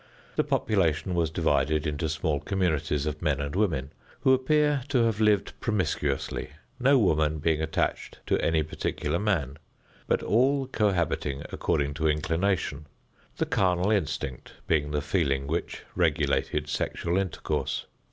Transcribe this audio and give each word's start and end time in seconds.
The 0.35 0.43
population 0.43 1.13
was 1.13 1.29
divided 1.29 1.85
into 1.85 2.09
small 2.09 2.39
communities 2.39 3.05
of 3.05 3.21
men 3.21 3.39
and 3.39 3.55
women, 3.55 3.91
who 4.21 4.33
appear 4.33 4.81
to 4.87 5.03
have 5.03 5.21
lived 5.21 5.53
promiscuously, 5.59 6.49
no 6.79 6.97
woman 6.97 7.37
being 7.37 7.61
attached 7.61 8.17
to 8.25 8.39
any 8.43 8.63
particular 8.63 9.19
man, 9.19 9.59
but 10.07 10.23
all 10.23 10.65
cohabiting 10.65 11.43
according 11.51 11.93
to 11.93 12.07
inclination, 12.07 12.87
the 13.37 13.45
carnal 13.45 13.91
instinct 13.91 14.53
being 14.65 14.89
the 14.89 15.03
feeling 15.03 15.45
which 15.45 15.83
regulated 15.93 16.67
sexual 16.67 17.15
intercourse. 17.15 17.85